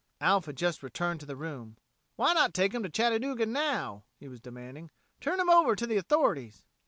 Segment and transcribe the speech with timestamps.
[0.19, 1.77] Alf had just returned to the room.
[2.15, 4.89] "Why not take 'em to Chattanooga now?" he was demanding.
[5.19, 6.63] "Turn 'em over to the authorities."